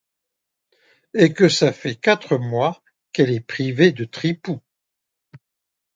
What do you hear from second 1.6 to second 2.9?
fait quatre mois